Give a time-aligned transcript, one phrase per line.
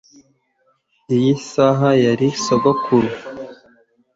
[1.15, 3.09] iyi saha yari sogokuru